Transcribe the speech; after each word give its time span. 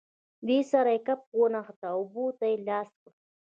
دې 0.47 0.59
سره 0.71 0.89
یې 0.95 0.99
کپ 1.07 1.21
ونښت، 1.39 1.81
اوبو 1.95 2.25
ته 2.39 2.45
یې 2.51 2.57
لاس 2.67 2.89
کړ. 3.01 3.11